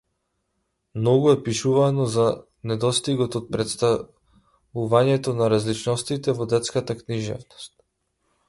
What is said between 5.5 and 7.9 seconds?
различностите во детската книжевност.